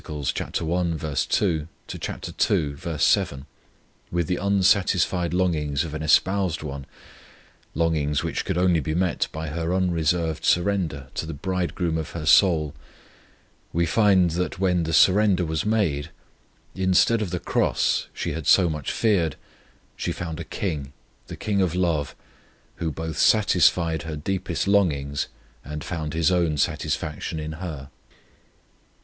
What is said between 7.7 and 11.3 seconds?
longings which could only be met by her unreserved surrender to